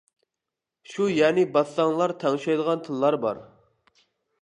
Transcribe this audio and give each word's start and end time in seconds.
شۇ 0.93 1.09
يەنى 1.17 1.45
باسساڭلار 1.59 2.17
تەڭشەيدىغان 2.25 2.85
تىللار 2.89 3.23
بار. 3.27 3.47